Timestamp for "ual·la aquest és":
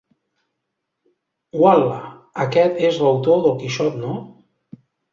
1.65-3.01